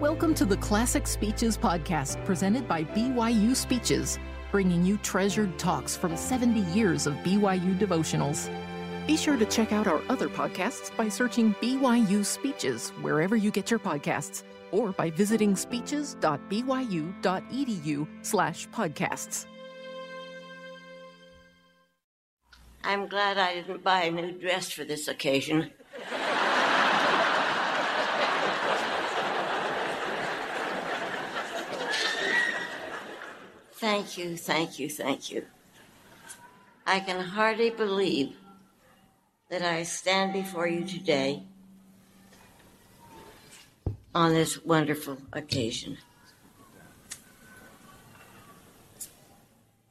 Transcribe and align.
Welcome 0.00 0.34
to 0.34 0.44
the 0.44 0.58
Classic 0.58 1.06
Speeches 1.06 1.56
podcast 1.56 2.22
presented 2.26 2.68
by 2.68 2.84
BYU 2.84 3.56
Speeches, 3.56 4.18
bringing 4.50 4.84
you 4.84 4.98
treasured 4.98 5.58
talks 5.58 5.96
from 5.96 6.18
70 6.18 6.60
years 6.78 7.06
of 7.06 7.14
BYU 7.24 7.78
devotionals. 7.78 8.50
Be 9.06 9.16
sure 9.16 9.38
to 9.38 9.46
check 9.46 9.72
out 9.72 9.86
our 9.86 10.02
other 10.10 10.28
podcasts 10.28 10.94
by 10.98 11.08
searching 11.08 11.54
BYU 11.62 12.26
Speeches 12.26 12.90
wherever 13.00 13.36
you 13.36 13.50
get 13.50 13.70
your 13.70 13.80
podcasts 13.80 14.42
or 14.70 14.92
by 14.92 15.08
visiting 15.08 15.56
speeches.byu.edu 15.56 18.06
slash 18.20 18.68
podcasts. 18.68 19.46
I'm 22.84 23.08
glad 23.08 23.38
I 23.38 23.54
didn't 23.54 23.82
buy 23.82 24.02
a 24.02 24.10
new 24.10 24.32
dress 24.32 24.70
for 24.70 24.84
this 24.84 25.08
occasion. 25.08 25.70
Thank 33.86 34.18
you, 34.18 34.36
thank 34.36 34.80
you, 34.80 34.90
thank 34.90 35.30
you. 35.30 35.46
I 36.84 36.98
can 36.98 37.20
hardly 37.20 37.70
believe 37.70 38.34
that 39.48 39.62
I 39.62 39.84
stand 39.84 40.32
before 40.32 40.66
you 40.66 40.84
today 40.84 41.44
on 44.12 44.34
this 44.34 44.64
wonderful 44.64 45.18
occasion. 45.32 45.98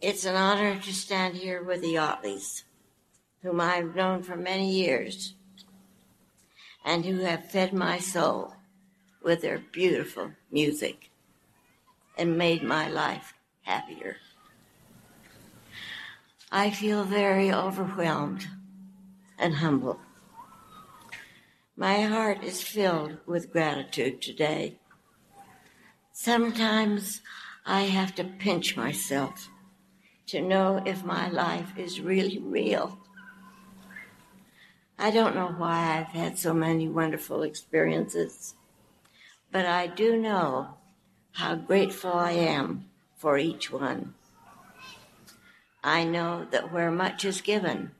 It's 0.02 0.26
an 0.26 0.36
honor 0.36 0.78
to 0.78 0.94
stand 0.94 1.38
here 1.38 1.64
with 1.64 1.80
the 1.80 1.96
Ottleys, 1.96 2.64
whom 3.44 3.62
I've 3.62 3.96
known 3.96 4.24
for 4.24 4.36
many 4.36 4.74
years 4.74 5.36
and 6.84 7.06
who 7.06 7.20
have 7.20 7.50
fed 7.50 7.72
my 7.72 8.00
soul 8.00 8.56
with 9.24 9.42
their 9.42 9.60
beautiful 9.72 10.32
music 10.52 11.12
and 12.18 12.38
made 12.38 12.62
my 12.62 12.90
life 12.90 13.35
happier. 13.66 14.18
I 16.52 16.70
feel 16.70 17.04
very 17.04 17.52
overwhelmed 17.52 18.48
and 19.38 19.56
humble. 19.56 20.00
My 21.76 22.04
heart 22.04 22.44
is 22.44 22.62
filled 22.62 23.18
with 23.26 23.52
gratitude 23.52 24.22
today. 24.22 24.80
Sometimes 26.14 27.22
I 27.66 27.82
have 27.82 28.16
to 28.16 28.24
pinch 28.24 28.78
myself 28.78 29.50
to 30.28 30.42
know 30.42 30.82
if 30.86 31.04
my 31.04 31.30
life 31.30 31.74
is 31.78 32.00
really 32.00 32.40
real. 32.40 32.98
I 34.98 35.12
don't 35.12 35.36
know 35.36 35.54
why 35.58 35.98
I've 36.00 36.16
had 36.16 36.40
so 36.40 36.54
many 36.54 36.88
wonderful 36.88 37.44
experiences, 37.44 38.56
but 39.52 39.66
I 39.66 39.88
do 39.88 40.16
know 40.16 40.78
how 41.34 41.56
grateful 41.56 42.14
I 42.14 42.32
am 42.32 42.86
for 43.16 43.38
each 43.38 43.72
one. 43.72 44.14
I 45.84 46.04
know 46.04 46.48
that 46.52 46.72
where 46.72 46.92
much 46.92 47.26
is 47.26 47.42
given, 47.42 47.92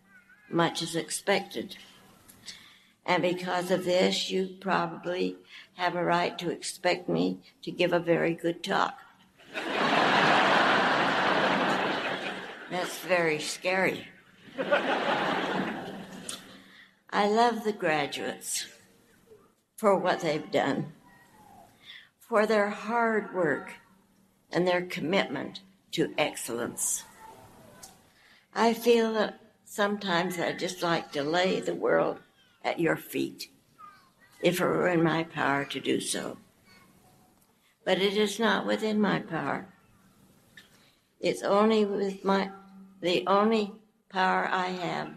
much 0.50 0.82
is 0.82 0.96
expected. 0.96 1.78
And 3.06 3.22
because 3.22 3.70
of 3.70 3.86
this, 3.86 4.32
you 4.32 4.58
probably 4.60 5.38
have 5.76 5.96
a 5.96 6.04
right 6.04 6.38
to 6.40 6.50
expect 6.50 7.08
me 7.08 7.42
to 7.62 7.70
give 7.72 7.94
a 7.94 8.00
very 8.00 8.34
good 8.34 8.64
talk. 8.64 8.98
That's 12.72 12.98
very 13.00 13.40
scary. 13.40 14.08
I 17.12 17.30
love 17.30 17.64
the 17.64 17.72
graduates 17.72 18.66
for 19.78 19.96
what 19.96 20.22
they've 20.22 20.52
done, 20.52 20.94
for 22.20 22.46
their 22.46 22.70
hard 22.70 23.34
work 23.34 23.74
and 24.52 24.68
their 24.68 24.82
commitment 24.82 25.62
to 25.92 26.14
excellence. 26.18 27.04
I 28.54 28.74
feel 28.74 29.14
that 29.14 29.40
sometimes 29.66 30.40
I'd 30.40 30.60
just 30.60 30.82
like 30.82 31.12
to 31.12 31.24
lay 31.24 31.60
the 31.60 31.76
world 31.76 32.20
at 32.64 32.80
your 32.80 32.96
feet 32.96 33.50
if 34.42 34.60
it 34.60 34.66
were 34.66 34.88
in 34.88 35.04
my 35.04 35.24
power 35.24 35.66
to 35.66 35.80
do 35.80 36.00
so. 36.00 36.38
But 37.84 38.00
it 38.00 38.18
is 38.18 38.40
not 38.40 38.66
within 38.66 39.00
my 39.00 39.20
power. 39.20 39.68
It's 41.20 41.44
only 41.44 41.86
with 41.86 42.24
my, 42.24 42.52
the 43.02 43.26
only 43.28 43.74
power 44.10 44.48
I 44.52 44.68
have 44.68 45.12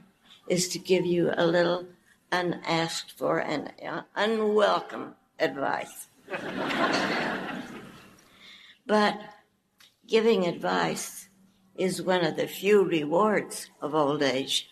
is 0.49 0.69
to 0.69 0.78
give 0.78 1.06
you 1.06 1.33
a 1.37 1.47
little 1.47 1.87
unasked 2.33 3.12
for 3.12 3.38
and 3.38 3.72
unwelcome 4.17 5.15
advice. 5.38 6.09
but 8.88 9.21
giving 10.06 10.47
advice 10.47 11.28
is 11.76 12.03
one 12.03 12.25
of 12.25 12.37
the 12.37 12.49
few 12.49 12.82
rewards 12.82 13.71
of 13.81 13.94
old 13.94 14.22
age. 14.22 14.69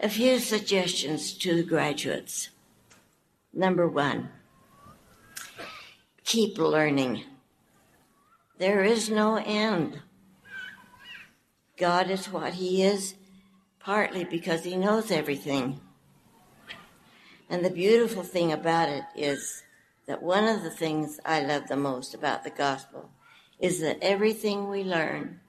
a 0.00 0.08
few 0.08 0.38
suggestions 0.38 1.34
to 1.34 1.54
the 1.54 1.62
graduates. 1.62 2.48
Number 3.52 3.86
one, 3.86 4.30
keep 6.24 6.56
learning. 6.58 7.22
There 8.58 8.82
is 8.82 9.10
no 9.10 9.36
end. 9.36 10.00
God 11.76 12.08
is 12.10 12.32
what 12.32 12.54
He 12.54 12.82
is, 12.82 13.14
partly 13.78 14.24
because 14.24 14.64
He 14.64 14.76
knows 14.76 15.10
everything. 15.10 15.80
And 17.48 17.64
the 17.64 17.70
beautiful 17.70 18.22
thing 18.22 18.52
about 18.52 18.88
it 18.88 19.04
is 19.14 19.62
that 20.06 20.22
one 20.22 20.44
of 20.44 20.62
the 20.62 20.70
things 20.70 21.20
I 21.24 21.40
love 21.40 21.68
the 21.68 21.76
most 21.76 22.14
about 22.14 22.44
the 22.44 22.50
gospel 22.50 23.10
is 23.58 23.80
that 23.80 23.98
everything 24.02 24.68
we 24.68 24.82
learn, 24.82 25.40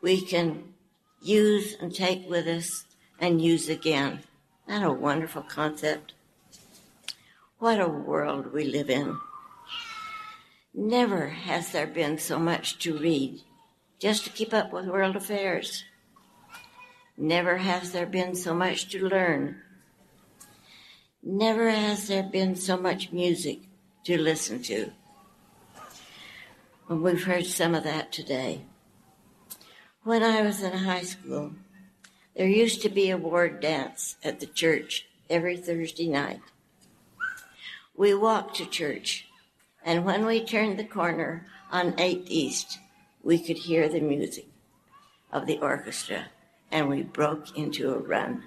we 0.00 0.20
can 0.20 0.74
use 1.20 1.76
and 1.80 1.94
take 1.94 2.28
with 2.28 2.46
us 2.46 2.84
and 3.18 3.42
use 3.42 3.68
again. 3.68 4.20
Not 4.68 4.82
a 4.82 4.92
wonderful 4.92 5.42
concept? 5.42 6.12
What 7.58 7.80
a 7.80 7.88
world 7.88 8.52
we 8.52 8.64
live 8.64 8.90
in. 8.90 9.18
Never 10.74 11.28
has 11.28 11.72
there 11.72 11.86
been 11.86 12.18
so 12.18 12.38
much 12.38 12.78
to 12.80 12.96
read 12.96 13.42
just 13.98 14.24
to 14.24 14.30
keep 14.30 14.52
up 14.52 14.72
with 14.72 14.86
world 14.86 15.16
affairs. 15.16 15.84
Never 17.16 17.58
has 17.58 17.92
there 17.92 18.06
been 18.06 18.34
so 18.34 18.54
much 18.54 18.88
to 18.90 19.06
learn 19.06 19.60
Never 21.24 21.70
has 21.70 22.08
there 22.08 22.24
been 22.24 22.56
so 22.56 22.76
much 22.76 23.12
music 23.12 23.60
to 24.04 24.20
listen 24.20 24.60
to. 24.64 24.90
And 26.88 27.00
we've 27.00 27.22
heard 27.22 27.46
some 27.46 27.76
of 27.76 27.84
that 27.84 28.10
today. 28.10 28.62
When 30.02 30.24
I 30.24 30.42
was 30.42 30.64
in 30.64 30.72
high 30.72 31.02
school, 31.02 31.52
there 32.34 32.48
used 32.48 32.82
to 32.82 32.88
be 32.88 33.10
a 33.10 33.16
ward 33.16 33.60
dance 33.60 34.16
at 34.24 34.40
the 34.40 34.46
church 34.46 35.06
every 35.30 35.56
Thursday 35.56 36.08
night. 36.08 36.40
We 37.94 38.14
walked 38.14 38.56
to 38.56 38.66
church, 38.66 39.28
and 39.84 40.04
when 40.04 40.26
we 40.26 40.44
turned 40.44 40.76
the 40.76 40.84
corner 40.84 41.46
on 41.70 41.92
8th 41.92 42.26
East, 42.26 42.78
we 43.22 43.38
could 43.38 43.58
hear 43.58 43.88
the 43.88 44.00
music 44.00 44.48
of 45.30 45.46
the 45.46 45.60
orchestra, 45.60 46.26
and 46.72 46.88
we 46.88 47.02
broke 47.02 47.56
into 47.56 47.94
a 47.94 47.98
run 47.98 48.42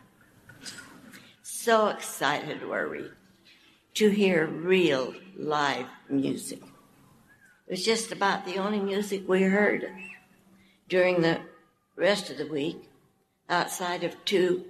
so 1.66 1.88
excited 1.88 2.62
were 2.62 2.88
we 2.88 3.10
to 3.96 4.08
hear 4.12 4.46
real 4.46 5.16
live 5.36 5.88
music. 6.08 6.62
It 7.66 7.72
was 7.72 7.84
just 7.84 8.12
about 8.12 8.46
the 8.46 8.58
only 8.58 8.80
music 8.80 9.28
we 9.28 9.42
heard 9.42 9.90
during 10.88 11.22
the 11.22 11.40
rest 11.96 12.30
of 12.30 12.38
the 12.38 12.46
week 12.46 12.88
outside 13.50 14.04
of 14.04 14.24
two 14.26 14.66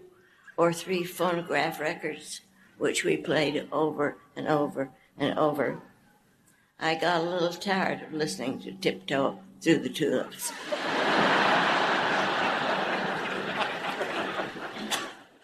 or 0.56 0.72
three 0.72 1.04
phonograph 1.04 1.82
records, 1.82 2.40
which 2.78 3.04
we 3.04 3.18
played 3.18 3.68
over 3.74 4.16
and 4.34 4.48
over 4.48 4.90
and 5.18 5.38
over. 5.38 5.82
I 6.80 6.96
got 6.96 7.20
a 7.20 7.30
little 7.30 7.52
tired 7.52 8.04
of 8.04 8.14
listening 8.14 8.60
to 8.60 8.72
Tiptoe 8.72 9.40
Through 9.60 9.80
the 9.80 9.90
Tulips. 9.90 10.54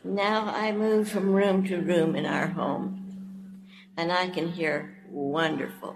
Now 0.03 0.48
I 0.48 0.71
move 0.71 1.09
from 1.09 1.31
room 1.31 1.63
to 1.65 1.77
room 1.77 2.15
in 2.15 2.25
our 2.25 2.48
home, 2.48 3.68
and 3.95 4.12
I 4.12 4.30
can 4.30 4.48
hear 4.48 4.98
wonderful, 5.07 5.95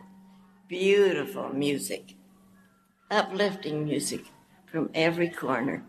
beautiful 0.68 1.50
music, 1.50 2.14
uplifting 3.10 3.84
music 3.84 4.26
from 4.68 4.92
every 4.94 5.30
corner. 5.30 5.86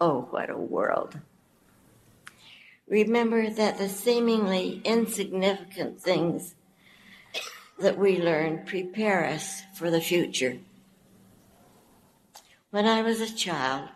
Oh, 0.00 0.22
what 0.30 0.48
a 0.48 0.56
world. 0.56 1.20
Remember 2.88 3.50
that 3.50 3.76
the 3.76 3.90
seemingly 3.90 4.80
insignificant 4.82 6.00
things 6.00 6.54
that 7.78 7.98
we 7.98 8.22
learn 8.22 8.64
prepare 8.64 9.26
us 9.26 9.62
for 9.74 9.90
the 9.90 10.00
future. 10.00 10.56
When 12.70 12.86
I 12.86 13.02
was 13.02 13.20
a 13.20 13.34
child, 13.34 13.90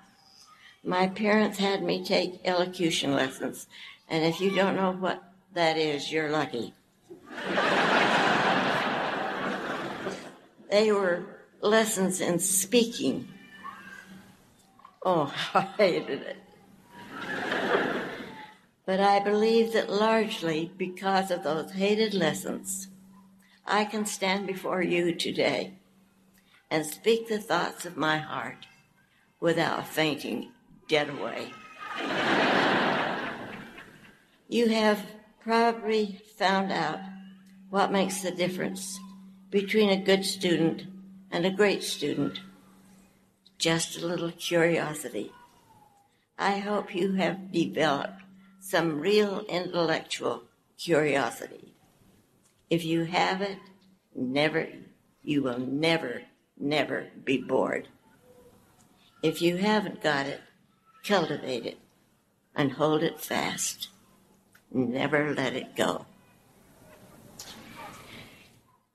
my 0.88 1.06
parents 1.06 1.58
had 1.58 1.82
me 1.82 2.02
take 2.02 2.40
elocution 2.46 3.12
lessons, 3.12 3.66
and 4.08 4.24
if 4.24 4.40
you 4.40 4.50
don't 4.54 4.74
know 4.74 4.92
what 4.92 5.22
That 5.52 5.76
is, 5.76 6.10
you're 6.10 6.30
lucky. 6.30 6.72
they 10.70 10.92
were 10.92 11.24
lessons 11.60 12.20
in 12.20 12.38
speaking. 12.38 13.28
Oh, 15.02 15.34
I 15.54 15.60
hated 15.76 16.22
it. 16.22 16.36
But 18.86 19.00
I 19.00 19.20
believe 19.20 19.74
that 19.74 19.90
largely 19.90 20.72
because 20.78 21.30
of 21.30 21.42
those 21.42 21.72
hated 21.72 22.14
lessons, 22.14 22.88
I 23.66 23.84
can 23.84 24.06
stand 24.06 24.46
before 24.46 24.82
you 24.82 25.14
today 25.14 25.74
and 26.70 26.86
speak 26.86 27.28
the 27.28 27.38
thoughts 27.38 27.84
of 27.84 27.96
my 27.96 28.18
heart 28.18 28.66
without 29.40 29.86
fainting 29.86 30.52
dead 30.88 31.10
away. 31.10 31.52
you 34.48 34.68
have 34.68 35.04
probably 35.40 36.20
found 36.36 36.72
out 36.72 36.98
what 37.70 37.92
makes 37.92 38.22
the 38.22 38.30
difference 38.30 38.98
between 39.50 39.90
a 39.90 40.02
good 40.02 40.24
student 40.24 40.82
and 41.30 41.44
a 41.44 41.50
great 41.50 41.82
student. 41.82 42.40
Just 43.58 43.98
a 43.98 44.06
little 44.06 44.32
curiosity. 44.32 45.32
I 46.38 46.58
hope 46.58 46.94
you 46.94 47.12
have 47.14 47.52
developed 47.52 48.22
some 48.60 49.00
real 49.00 49.44
intellectual 49.48 50.44
curiosity. 50.78 51.74
If 52.70 52.84
you 52.84 53.04
have 53.04 53.42
it, 53.42 53.58
never, 54.14 54.68
you 55.22 55.42
will 55.42 55.58
never, 55.58 56.22
never 56.58 57.08
be 57.24 57.38
bored. 57.38 57.88
If 59.22 59.42
you 59.42 59.56
haven't 59.56 60.02
got 60.02 60.26
it, 60.26 60.40
cultivate 61.04 61.66
it 61.66 61.78
and 62.54 62.72
hold 62.72 63.02
it 63.02 63.20
fast. 63.20 63.88
Never 64.72 65.34
let 65.34 65.54
it 65.54 65.76
go. 65.76 66.06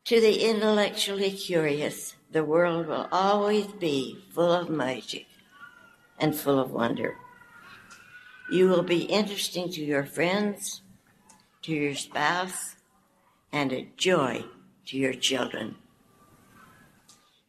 To 0.05 0.19
the 0.19 0.43
intellectually 0.43 1.31
curious, 1.31 2.15
the 2.29 2.43
world 2.43 2.87
will 2.87 3.07
always 3.11 3.67
be 3.67 4.19
full 4.31 4.51
of 4.51 4.69
magic 4.69 5.27
and 6.19 6.35
full 6.35 6.59
of 6.59 6.71
wonder. 6.71 7.15
You 8.51 8.67
will 8.67 8.83
be 8.83 9.03
interesting 9.03 9.69
to 9.71 9.81
your 9.81 10.03
friends, 10.03 10.81
to 11.61 11.71
your 11.71 11.95
spouse, 11.95 12.75
and 13.51 13.71
a 13.71 13.87
joy 13.95 14.43
to 14.87 14.97
your 14.97 15.13
children. 15.13 15.75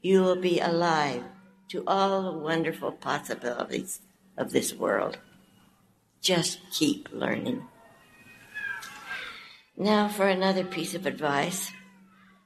You 0.01 0.23
will 0.23 0.37
be 0.37 0.61
alive 0.61 1.25
to 1.69 1.83
all 1.87 2.23
the 2.23 2.39
wonderful 2.39 2.93
possibilities 2.93 4.01
of 4.37 4.53
this 4.53 4.75
world. 4.75 5.19
Just 6.21 6.59
keep 6.73 7.09
learning. 7.13 7.67
Now 9.77 10.09
for 10.09 10.29
another 10.29 10.65
piece 10.65 10.95
of 10.95 11.07
advice. 11.07 11.73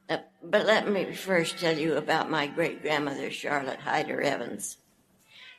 Uh, 0.09 0.19
but 0.43 0.67
let 0.67 0.89
me 0.89 1.13
first 1.13 1.59
tell 1.59 1.77
you 1.77 1.95
about 1.95 2.31
my 2.31 2.47
great 2.47 2.83
grandmother, 2.83 3.31
Charlotte 3.31 3.81
Hyder 3.81 4.21
Evans. 4.21 4.79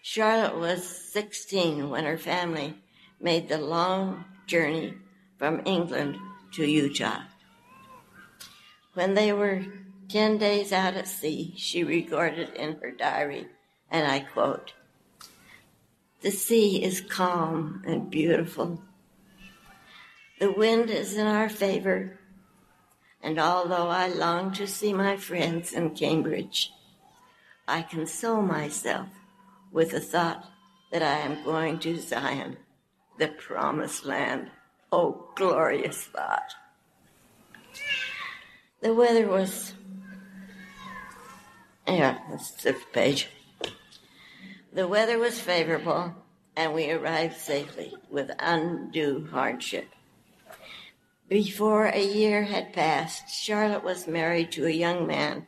Charlotte 0.02 0.58
was 0.58 0.84
16 0.84 1.90
when 1.90 2.06
her 2.06 2.18
family 2.18 2.76
made 3.20 3.48
the 3.48 3.58
long 3.58 4.26
journey 4.48 4.96
from 5.38 5.62
England 5.66 6.18
to 6.54 6.66
Utah. 6.66 7.22
When 8.94 9.14
they 9.14 9.32
were 9.32 9.66
10 10.10 10.40
days 10.40 10.74
out 10.74 10.96
at 10.96 11.08
sea, 11.08 11.54
she 11.56 11.84
recorded 11.84 12.50
in 12.56 12.80
her 12.82 12.92
diary, 12.92 13.48
and 13.92 14.08
I 14.08 14.22
quote, 14.22 14.74
The 16.22 16.32
sea 16.32 16.84
is 16.84 17.02
calm 17.02 17.84
and 17.86 18.10
beautiful. 18.10 18.82
The 20.40 20.52
wind 20.52 20.90
is 20.90 21.16
in 21.16 21.28
our 21.28 21.50
favor 21.50 22.20
and 23.22 23.40
although 23.40 23.90
I 23.90 24.08
long 24.08 24.54
to 24.54 24.68
see 24.68 24.94
my 24.94 25.18
friends 25.18 25.74
in 25.74 25.92
Cambridge, 25.92 26.72
I 27.68 27.82
console 27.82 28.42
myself 28.42 29.10
with 29.72 29.92
the 29.92 30.00
thought 30.00 30.46
that 30.92 31.04
I 31.04 31.20
am 31.20 31.44
going 31.44 31.80
to 31.80 32.00
Zion, 32.00 32.58
the 33.18 33.28
promised 33.28 34.06
land. 34.06 34.50
Oh, 34.92 35.30
glorious 35.36 36.04
thought. 36.04 36.54
The 38.82 38.94
weather 38.94 39.28
was, 39.28 39.74
yeah, 41.86 42.20
that's 42.30 42.52
the 42.52 42.74
page. 42.94 43.28
The 44.72 44.88
weather 44.88 45.18
was 45.18 45.40
favorable, 45.40 46.14
and 46.56 46.74
we 46.76 46.92
arrived 46.92 47.36
safely 47.36 47.96
with 48.10 48.30
undue 48.38 49.28
hardship. 49.32 49.90
Before 51.28 51.88
a 51.88 52.04
year 52.04 52.44
had 52.44 52.72
passed, 52.72 53.30
Charlotte 53.30 53.84
was 53.84 54.08
married 54.08 54.52
to 54.52 54.68
a 54.68 54.72
young 54.72 55.08
man 55.08 55.48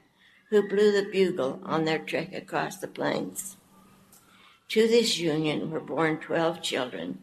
who 0.50 0.68
blew 0.68 0.91
the 0.91 1.09
bugle 1.12 1.62
on 1.63 1.85
their 1.85 2.00
trek 2.00 2.33
across 2.33 2.77
the 2.77 2.88
plains. 2.88 3.57
To 4.69 4.88
this 4.88 5.19
union 5.19 5.69
were 5.69 5.79
born 5.79 6.18
12 6.18 6.63
children. 6.63 7.19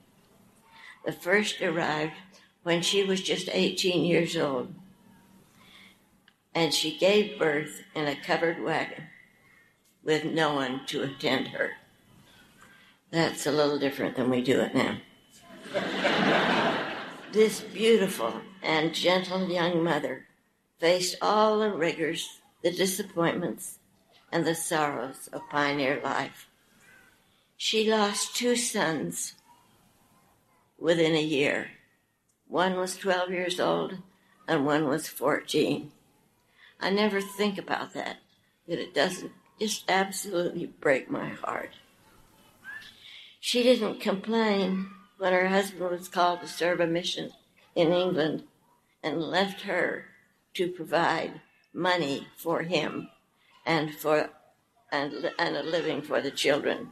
The 1.04 1.12
first 1.12 1.60
arrived 1.60 2.14
when 2.62 2.80
she 2.80 3.02
was 3.02 3.22
just 3.22 3.48
18 3.52 4.04
years 4.04 4.36
old, 4.36 4.72
and 6.54 6.72
she 6.72 6.96
gave 6.96 7.40
birth 7.40 7.82
in 7.94 8.06
a 8.06 8.14
covered 8.14 8.62
wagon 8.62 9.04
with 10.04 10.24
no 10.24 10.54
one 10.54 10.86
to 10.86 11.02
attend 11.02 11.48
her. 11.48 11.72
That's 13.10 13.46
a 13.46 13.52
little 13.52 13.78
different 13.78 14.16
than 14.16 14.28
we 14.28 14.42
do 14.42 14.60
it 14.60 14.74
now. 14.74 14.98
this 17.32 17.60
beautiful 17.60 18.40
and 18.62 18.94
gentle 18.94 19.48
young 19.48 19.82
mother 19.82 20.26
faced 20.78 21.16
all 21.22 21.58
the 21.58 21.70
rigors, 21.70 22.40
the 22.62 22.70
disappointments, 22.70 23.78
and 24.30 24.46
the 24.46 24.54
sorrows 24.54 25.28
of 25.32 25.48
pioneer 25.50 26.00
life. 26.02 26.48
She 27.56 27.90
lost 27.90 28.36
two 28.36 28.56
sons 28.56 29.34
within 30.78 31.14
a 31.14 31.22
year. 31.22 31.70
One 32.46 32.76
was 32.76 32.96
12 32.96 33.30
years 33.30 33.58
old 33.58 33.98
and 34.46 34.66
one 34.66 34.86
was 34.86 35.08
14. 35.08 35.92
I 36.80 36.90
never 36.90 37.20
think 37.20 37.58
about 37.58 37.94
that, 37.94 38.18
that 38.68 38.78
it 38.78 38.94
doesn't 38.94 39.32
just 39.58 39.90
absolutely 39.90 40.66
break 40.66 41.10
my 41.10 41.30
heart. 41.30 41.70
She 43.40 43.62
didn't 43.62 44.00
complain 44.00 44.90
when 45.18 45.32
her 45.32 45.48
husband 45.48 45.90
was 45.90 46.08
called 46.08 46.40
to 46.40 46.48
serve 46.48 46.80
a 46.80 46.86
mission 46.86 47.30
in 47.74 47.92
England 47.92 48.44
and 49.02 49.22
left 49.22 49.62
her 49.62 50.06
to 50.54 50.72
provide 50.72 51.40
money 51.72 52.26
for 52.36 52.62
him 52.62 53.08
and 53.64 53.94
for 53.94 54.30
and, 54.90 55.30
and 55.38 55.56
a 55.56 55.62
living 55.62 56.02
for 56.02 56.20
the 56.20 56.30
children. 56.30 56.90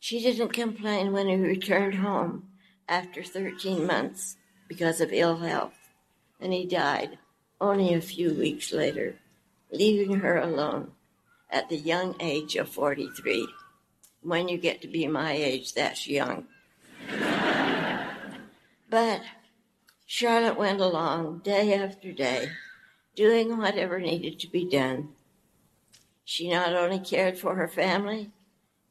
She 0.00 0.20
didn't 0.20 0.52
complain 0.52 1.12
when 1.12 1.28
he 1.28 1.36
returned 1.36 1.96
home 1.96 2.48
after 2.88 3.22
13 3.22 3.86
months 3.86 4.36
because 4.68 5.00
of 5.00 5.12
ill 5.12 5.36
health, 5.38 5.78
and 6.40 6.52
he 6.52 6.66
died 6.66 7.18
only 7.60 7.94
a 7.94 8.00
few 8.00 8.34
weeks 8.34 8.72
later, 8.72 9.16
leaving 9.70 10.20
her 10.20 10.38
alone 10.38 10.92
at 11.50 11.68
the 11.68 11.76
young 11.76 12.14
age 12.20 12.56
of 12.56 12.68
43. 12.68 13.48
When 14.22 14.48
you 14.48 14.58
get 14.58 14.82
to 14.82 14.88
be 14.88 15.06
my 15.06 15.32
age, 15.32 15.74
that's 15.74 16.06
young. 16.06 16.46
but 18.90 19.22
Charlotte 20.06 20.58
went 20.58 20.80
along 20.80 21.40
day 21.44 21.74
after 21.74 22.12
day, 22.12 22.50
doing 23.14 23.56
whatever 23.58 24.00
needed 24.00 24.40
to 24.40 24.50
be 24.50 24.68
done. 24.68 25.10
She 26.24 26.50
not 26.50 26.74
only 26.74 26.98
cared 26.98 27.38
for 27.38 27.54
her 27.54 27.68
family, 27.68 28.30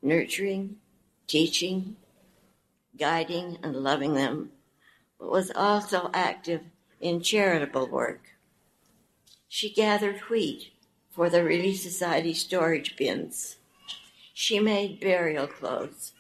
nurturing, 0.02 0.78
teaching, 1.28 1.98
guiding, 2.98 3.58
and 3.62 3.76
loving 3.76 4.14
them, 4.14 4.52
but 5.20 5.32
was 5.32 5.52
also 5.56 6.10
active 6.14 6.62
in 7.00 7.22
charitable 7.22 7.88
work. 7.88 8.22
She 9.48 9.74
gathered 9.74 10.20
wheat 10.30 10.72
for 11.12 11.30
the 11.30 11.44
Relief 11.44 11.80
Society 11.80 12.34
storage 12.34 12.96
bins. 12.96 13.58
She 14.40 14.60
made 14.60 15.00
burial 15.00 15.48
clothes 15.48 16.14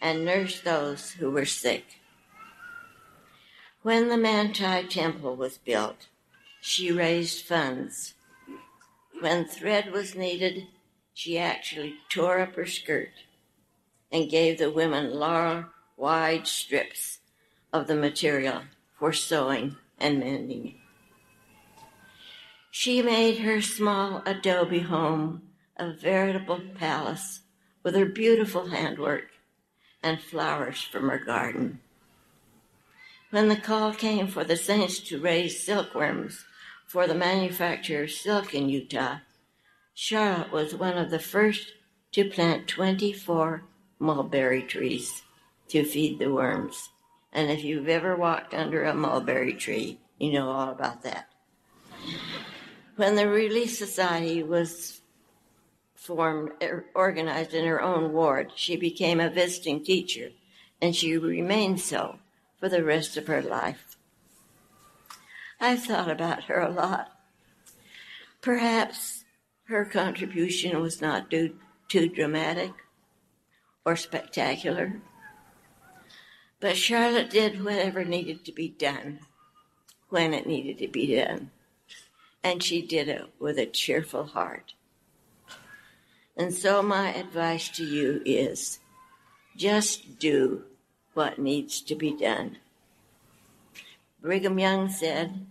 and 0.00 0.24
nursed 0.24 0.64
those 0.64 1.10
who 1.10 1.30
were 1.30 1.44
sick. 1.44 2.00
When 3.82 4.08
the 4.08 4.16
Manti 4.16 4.88
Temple 4.88 5.36
was 5.36 5.58
built, 5.58 6.06
she 6.62 6.90
raised 6.90 7.44
funds. 7.44 8.14
When 9.20 9.44
thread 9.44 9.92
was 9.92 10.14
needed, 10.14 10.68
she 11.12 11.36
actually 11.36 11.96
tore 12.08 12.40
up 12.40 12.54
her 12.54 12.64
skirt 12.64 13.12
and 14.10 14.30
gave 14.30 14.56
the 14.56 14.70
women 14.70 15.12
long, 15.12 15.66
wide 15.98 16.46
strips 16.46 17.18
of 17.74 17.88
the 17.88 17.94
material 17.94 18.62
for 18.98 19.12
sewing 19.12 19.76
and 19.98 20.18
mending. 20.18 20.76
She 22.70 23.02
made 23.02 23.40
her 23.40 23.60
small 23.60 24.22
adobe 24.24 24.78
home 24.78 25.42
a 25.76 25.92
veritable 25.92 26.60
palace 26.74 27.40
with 27.82 27.94
her 27.94 28.06
beautiful 28.06 28.66
handwork 28.66 29.28
and 30.02 30.20
flowers 30.20 30.82
from 30.82 31.08
her 31.08 31.18
garden. 31.18 31.80
When 33.30 33.48
the 33.48 33.56
call 33.56 33.92
came 33.92 34.28
for 34.28 34.44
the 34.44 34.56
saints 34.56 35.00
to 35.08 35.20
raise 35.20 35.64
silkworms 35.64 36.44
for 36.86 37.06
the 37.06 37.14
manufacture 37.14 38.04
of 38.04 38.10
silk 38.10 38.54
in 38.54 38.68
Utah, 38.68 39.18
Charlotte 39.94 40.52
was 40.52 40.74
one 40.74 40.96
of 40.96 41.10
the 41.10 41.18
first 41.18 41.72
to 42.12 42.28
plant 42.30 42.68
24 42.68 43.64
mulberry 43.98 44.62
trees 44.62 45.22
to 45.68 45.84
feed 45.84 46.18
the 46.18 46.32
worms. 46.32 46.90
And 47.32 47.50
if 47.50 47.64
you've 47.64 47.88
ever 47.88 48.14
walked 48.14 48.54
under 48.54 48.84
a 48.84 48.94
mulberry 48.94 49.54
tree, 49.54 49.98
you 50.18 50.32
know 50.32 50.50
all 50.50 50.70
about 50.70 51.02
that. 51.02 51.28
When 52.96 53.16
the 53.16 53.28
Relief 53.28 53.70
Society 53.70 54.44
was 54.44 55.00
formed, 56.04 56.50
er, 56.62 56.84
organized 56.94 57.54
in 57.54 57.64
her 57.64 57.80
own 57.80 58.12
ward, 58.12 58.52
she 58.54 58.76
became 58.76 59.20
a 59.20 59.30
visiting 59.30 59.82
teacher, 59.82 60.30
and 60.80 60.94
she 60.94 61.16
remained 61.16 61.80
so 61.80 62.18
for 62.60 62.68
the 62.68 62.84
rest 62.84 63.16
of 63.16 63.26
her 63.26 63.40
life. 63.40 63.96
I've 65.58 65.82
thought 65.82 66.10
about 66.10 66.44
her 66.44 66.60
a 66.60 66.70
lot. 66.70 67.10
Perhaps 68.42 69.24
her 69.64 69.86
contribution 69.86 70.78
was 70.82 71.00
not 71.00 71.30
too, 71.30 71.56
too 71.88 72.10
dramatic 72.10 72.72
or 73.86 73.96
spectacular, 73.96 75.00
but 76.60 76.76
Charlotte 76.76 77.30
did 77.30 77.64
whatever 77.64 78.04
needed 78.04 78.44
to 78.44 78.52
be 78.52 78.68
done 78.68 79.20
when 80.10 80.34
it 80.34 80.46
needed 80.46 80.78
to 80.78 80.88
be 80.88 81.16
done, 81.16 81.50
and 82.42 82.62
she 82.62 82.82
did 82.86 83.08
it 83.08 83.24
with 83.38 83.58
a 83.58 83.64
cheerful 83.64 84.24
heart. 84.24 84.74
And 86.36 86.52
so, 86.52 86.82
my 86.82 87.14
advice 87.14 87.68
to 87.70 87.84
you 87.84 88.20
is 88.24 88.80
just 89.56 90.18
do 90.18 90.64
what 91.14 91.38
needs 91.38 91.80
to 91.82 91.94
be 91.94 92.12
done. 92.16 92.58
Brigham 94.20 94.58
Young 94.58 94.88
said, 94.88 95.46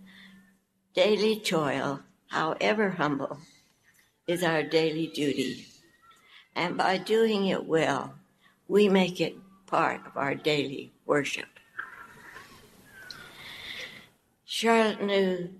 Daily 0.94 1.40
toil, 1.40 2.00
however 2.28 2.90
humble, 2.90 3.38
is 4.26 4.42
our 4.42 4.62
daily 4.62 5.06
duty. 5.06 5.66
And 6.54 6.76
by 6.76 6.98
doing 6.98 7.46
it 7.46 7.66
well, 7.66 8.14
we 8.68 8.88
make 8.88 9.20
it 9.20 9.36
part 9.66 10.06
of 10.06 10.16
our 10.16 10.34
daily 10.34 10.92
worship. 11.06 11.48
Charlotte 14.44 15.02
knew 15.02 15.50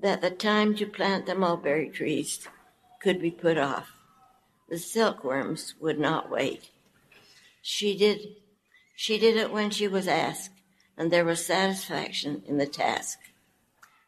that 0.00 0.20
the 0.20 0.30
time 0.30 0.74
to 0.76 0.86
plant 0.86 1.26
the 1.26 1.34
mulberry 1.34 1.88
trees 1.88 2.48
could 3.02 3.20
be 3.20 3.30
put 3.30 3.58
off. 3.58 3.97
The 4.68 4.78
silkworms 4.78 5.74
would 5.80 5.98
not 5.98 6.30
wait. 6.30 6.70
She 7.62 7.96
did, 7.96 8.20
she 8.94 9.18
did 9.18 9.36
it 9.36 9.50
when 9.50 9.70
she 9.70 9.88
was 9.88 10.06
asked, 10.06 10.50
and 10.96 11.10
there 11.10 11.24
was 11.24 11.44
satisfaction 11.44 12.42
in 12.46 12.58
the 12.58 12.66
task. 12.66 13.18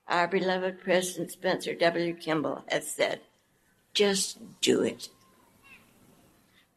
Our 0.06 0.28
beloved 0.28 0.80
President 0.80 1.30
Spencer 1.30 1.74
W. 1.74 2.14
Kimball 2.14 2.64
has 2.68 2.90
said, 2.90 3.20
just 3.94 4.38
do 4.60 4.82
it. 4.82 5.08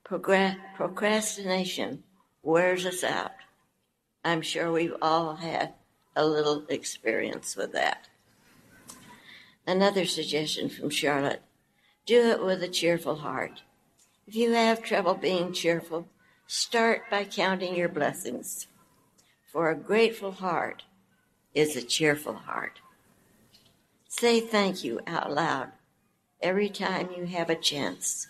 Procrastination 0.03 2.03
wears 2.41 2.85
us 2.85 3.03
out. 3.03 3.31
I'm 4.23 4.41
sure 4.41 4.71
we've 4.71 4.95
all 5.01 5.35
had 5.35 5.73
a 6.15 6.25
little 6.25 6.63
experience 6.69 7.55
with 7.55 7.73
that. 7.73 8.07
Another 9.65 10.05
suggestion 10.05 10.69
from 10.69 10.89
Charlotte 10.89 11.41
do 12.05 12.29
it 12.29 12.43
with 12.43 12.61
a 12.61 12.67
cheerful 12.67 13.15
heart. 13.15 13.63
If 14.25 14.35
you 14.35 14.53
have 14.53 14.81
trouble 14.81 15.15
being 15.15 15.51
cheerful, 15.51 16.07
start 16.47 17.09
by 17.09 17.25
counting 17.25 17.75
your 17.75 17.89
blessings. 17.89 18.67
For 19.51 19.69
a 19.69 19.75
grateful 19.75 20.31
heart 20.31 20.83
is 21.53 21.75
a 21.75 21.81
cheerful 21.81 22.33
heart. 22.33 22.79
Say 24.07 24.39
thank 24.39 24.83
you 24.83 25.01
out 25.05 25.33
loud 25.33 25.73
every 26.41 26.69
time 26.69 27.09
you 27.15 27.25
have 27.25 27.49
a 27.49 27.55
chance. 27.55 28.27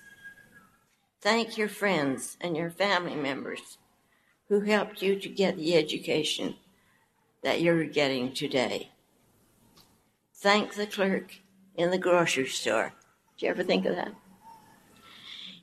Thank 1.21 1.57
your 1.57 1.69
friends 1.69 2.37
and 2.41 2.57
your 2.57 2.71
family 2.71 3.15
members 3.15 3.77
who 4.49 4.61
helped 4.61 5.01
you 5.01 5.19
to 5.19 5.29
get 5.29 5.57
the 5.57 5.75
education 5.75 6.55
that 7.43 7.61
you're 7.61 7.85
getting 7.85 8.33
today. 8.33 8.89
Thank 10.33 10.73
the 10.73 10.87
clerk 10.87 11.35
in 11.75 11.91
the 11.91 11.97
grocery 11.99 12.47
store. 12.47 12.93
Did 13.37 13.45
you 13.45 13.49
ever 13.51 13.63
think 13.63 13.85
of 13.85 13.95
that? 13.95 14.13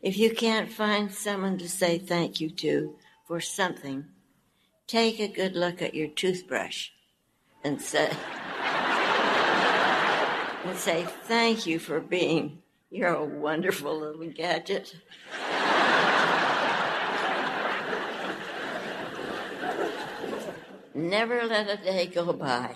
If 0.02 0.16
you 0.16 0.34
can't 0.34 0.72
find 0.72 1.12
someone 1.12 1.58
to 1.58 1.68
say 1.68 1.98
thank 1.98 2.40
you 2.40 2.48
to 2.50 2.96
for 3.26 3.38
something, 3.38 4.06
take 4.86 5.20
a 5.20 5.28
good 5.28 5.54
look 5.54 5.82
at 5.82 5.94
your 5.94 6.08
toothbrush 6.08 6.88
and 7.62 7.82
say, 7.82 8.08
and 10.64 10.78
say 10.78 11.06
thank 11.24 11.66
you 11.66 11.78
for 11.78 12.00
being 12.00 12.62
your 12.90 13.22
wonderful 13.22 14.00
little 14.00 14.30
gadget. 14.30 14.96
Never 20.94 21.44
let 21.44 21.68
a 21.68 21.76
day 21.76 22.06
go 22.06 22.32
by 22.32 22.74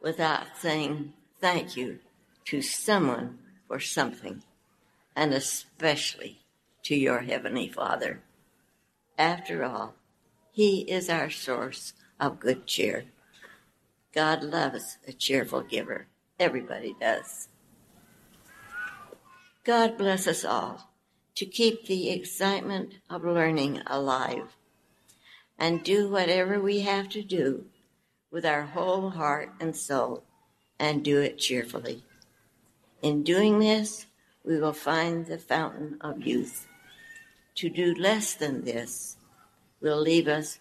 without 0.00 0.46
saying 0.58 1.12
thank 1.38 1.76
you 1.76 1.98
to 2.46 2.62
someone 2.62 3.40
for 3.68 3.78
something 3.78 4.42
and 5.14 5.32
especially 5.32 6.40
to 6.84 6.94
your 6.94 7.20
Heavenly 7.20 7.68
Father. 7.68 8.22
After 9.18 9.64
all, 9.64 9.94
He 10.52 10.80
is 10.82 11.10
our 11.10 11.30
source 11.30 11.92
of 12.18 12.40
good 12.40 12.66
cheer. 12.66 13.04
God 14.14 14.42
loves 14.42 14.98
a 15.06 15.12
cheerful 15.12 15.62
giver. 15.62 16.06
Everybody 16.38 16.96
does. 17.00 17.48
God 19.64 19.98
bless 19.98 20.26
us 20.26 20.44
all 20.44 20.90
to 21.36 21.46
keep 21.46 21.86
the 21.86 22.10
excitement 22.10 22.94
of 23.08 23.24
learning 23.24 23.82
alive 23.86 24.56
and 25.58 25.84
do 25.84 26.08
whatever 26.08 26.58
we 26.58 26.80
have 26.80 27.08
to 27.10 27.22
do 27.22 27.66
with 28.30 28.44
our 28.44 28.62
whole 28.62 29.10
heart 29.10 29.52
and 29.60 29.76
soul 29.76 30.24
and 30.78 31.04
do 31.04 31.20
it 31.20 31.38
cheerfully. 31.38 32.02
In 33.02 33.22
doing 33.22 33.58
this, 33.58 34.06
we 34.50 34.58
will 34.58 34.72
find 34.72 35.26
the 35.26 35.38
fountain 35.38 35.96
of 36.00 36.26
youth. 36.26 36.66
To 37.54 37.70
do 37.70 37.94
less 37.94 38.34
than 38.34 38.64
this 38.64 39.16
will 39.80 40.00
leave 40.00 40.26
us 40.26 40.58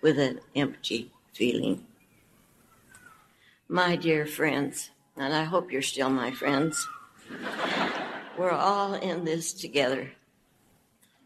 with 0.00 0.18
an 0.18 0.40
empty 0.54 1.10
feeling. 1.34 1.84
My 3.68 3.94
dear 3.94 4.24
friends, 4.24 4.88
and 5.18 5.34
I 5.34 5.44
hope 5.44 5.70
you're 5.70 5.82
still 5.82 6.08
my 6.08 6.30
friends, 6.30 6.88
we're 8.38 8.52
all 8.52 8.94
in 8.94 9.26
this 9.26 9.52
together. 9.52 10.12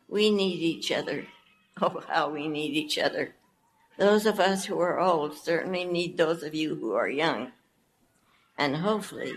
We 0.09 0.33
need 0.33 0.61
each 0.61 0.91
other. 0.91 1.27
Oh, 1.83 2.03
how 2.09 2.29
we 2.29 2.47
need 2.47 2.75
each 2.75 2.99
other. 2.99 3.33
Those 3.97 4.27
of 4.27 4.39
us 4.39 4.67
who 4.67 4.79
are 4.81 5.01
old 5.01 5.35
certainly 5.35 5.85
need 5.85 6.19
those 6.19 6.43
of 6.43 6.55
you 6.55 6.75
who 6.75 6.93
are 6.93 7.09
young. 7.09 7.53
And 8.59 8.77
hopefully, 8.77 9.33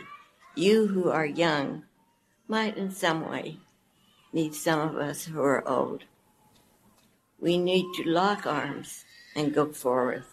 you 0.53 0.87
who 0.87 1.09
are 1.09 1.25
young 1.25 1.83
might 2.47 2.77
in 2.77 2.91
some 2.91 3.29
way 3.29 3.57
need 4.31 4.53
some 4.55 4.79
of 4.79 4.95
us 4.95 5.25
who 5.25 5.41
are 5.41 5.67
old. 5.67 6.03
We 7.39 7.57
need 7.57 7.85
to 7.95 8.09
lock 8.09 8.45
arms 8.45 9.05
and 9.35 9.53
go 9.53 9.71
forward. 9.71 10.23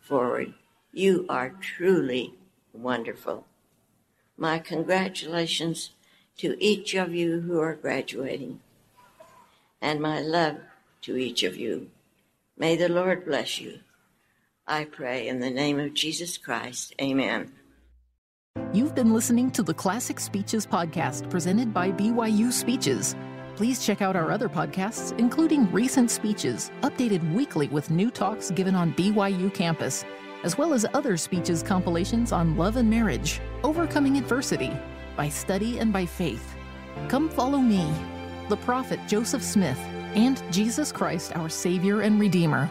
Forward. 0.00 0.54
You 0.92 1.26
are 1.28 1.50
truly 1.50 2.34
wonderful. 2.72 3.46
My 4.36 4.58
congratulations 4.58 5.90
to 6.38 6.56
each 6.62 6.94
of 6.94 7.14
you 7.14 7.40
who 7.40 7.58
are 7.60 7.74
graduating, 7.74 8.60
and 9.80 10.00
my 10.00 10.20
love 10.20 10.58
to 11.02 11.16
each 11.16 11.42
of 11.42 11.56
you. 11.56 11.90
May 12.58 12.76
the 12.76 12.88
Lord 12.88 13.24
bless 13.24 13.60
you. 13.60 13.80
I 14.66 14.84
pray 14.84 15.26
in 15.28 15.40
the 15.40 15.50
name 15.50 15.78
of 15.78 15.94
Jesus 15.94 16.36
Christ. 16.36 16.94
Amen. 17.00 17.52
You've 18.72 18.94
been 18.94 19.12
listening 19.12 19.50
to 19.52 19.62
the 19.62 19.74
Classic 19.74 20.18
Speeches 20.18 20.66
podcast 20.66 21.28
presented 21.28 21.74
by 21.74 21.90
BYU 21.92 22.50
Speeches. 22.50 23.14
Please 23.54 23.84
check 23.84 24.00
out 24.00 24.16
our 24.16 24.30
other 24.30 24.48
podcasts, 24.48 25.18
including 25.18 25.70
recent 25.72 26.10
speeches, 26.10 26.70
updated 26.82 27.34
weekly 27.34 27.68
with 27.68 27.90
new 27.90 28.10
talks 28.10 28.50
given 28.50 28.74
on 28.74 28.94
BYU 28.94 29.52
campus, 29.52 30.04
as 30.42 30.56
well 30.56 30.72
as 30.72 30.86
other 30.94 31.16
speeches 31.16 31.62
compilations 31.62 32.32
on 32.32 32.56
love 32.56 32.76
and 32.76 32.88
marriage, 32.88 33.40
overcoming 33.62 34.16
adversity, 34.16 34.72
by 35.16 35.28
study 35.28 35.78
and 35.78 35.92
by 35.92 36.06
faith. 36.06 36.54
Come 37.08 37.28
follow 37.28 37.58
me, 37.58 37.90
the 38.48 38.56
prophet 38.58 39.00
Joseph 39.06 39.42
Smith, 39.42 39.78
and 40.14 40.42
Jesus 40.50 40.92
Christ, 40.92 41.36
our 41.36 41.48
Savior 41.48 42.00
and 42.00 42.18
Redeemer. 42.18 42.70